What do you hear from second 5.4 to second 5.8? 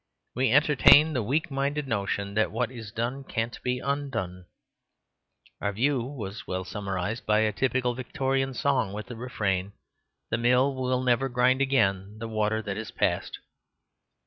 Our